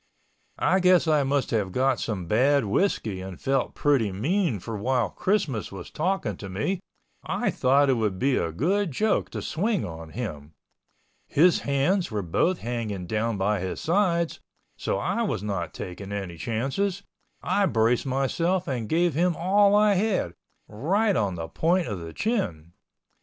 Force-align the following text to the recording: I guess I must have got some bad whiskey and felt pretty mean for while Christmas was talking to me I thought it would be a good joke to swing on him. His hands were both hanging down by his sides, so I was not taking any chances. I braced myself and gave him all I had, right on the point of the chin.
I 0.57 0.79
guess 0.79 1.07
I 1.07 1.21
must 1.21 1.51
have 1.51 1.71
got 1.71 1.99
some 1.99 2.25
bad 2.25 2.65
whiskey 2.65 3.21
and 3.21 3.39
felt 3.39 3.75
pretty 3.75 4.11
mean 4.11 4.59
for 4.59 4.75
while 4.75 5.11
Christmas 5.11 5.71
was 5.71 5.91
talking 5.91 6.37
to 6.37 6.49
me 6.49 6.79
I 7.23 7.51
thought 7.51 7.87
it 7.87 7.93
would 7.93 8.17
be 8.17 8.35
a 8.35 8.51
good 8.51 8.89
joke 8.91 9.29
to 9.29 9.43
swing 9.43 9.85
on 9.85 10.09
him. 10.09 10.53
His 11.27 11.59
hands 11.59 12.09
were 12.09 12.23
both 12.23 12.61
hanging 12.61 13.05
down 13.05 13.37
by 13.37 13.59
his 13.59 13.79
sides, 13.79 14.39
so 14.75 14.97
I 14.97 15.21
was 15.21 15.43
not 15.43 15.71
taking 15.71 16.11
any 16.11 16.35
chances. 16.39 17.03
I 17.43 17.67
braced 17.67 18.07
myself 18.07 18.67
and 18.67 18.89
gave 18.89 19.13
him 19.13 19.35
all 19.37 19.75
I 19.75 19.93
had, 19.93 20.33
right 20.67 21.15
on 21.15 21.35
the 21.35 21.47
point 21.47 21.85
of 21.85 21.99
the 21.99 22.11
chin. 22.11 22.73